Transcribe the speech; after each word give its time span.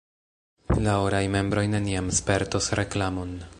La 0.85 0.95
oraj 1.09 1.21
membroj 1.35 1.65
neniam 1.75 2.11
spertos 2.23 2.73
reklamon. 2.83 3.41